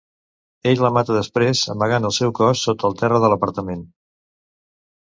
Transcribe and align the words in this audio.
Ell 0.71 0.79
la 0.85 0.89
mata 0.95 1.17
després 1.17 1.61
amagant 1.75 2.09
el 2.11 2.17
seu 2.19 2.35
cos 2.43 2.65
sota 2.71 2.89
el 2.91 2.99
terra 3.05 3.21
de 3.27 3.31
l'apartament. 3.35 3.87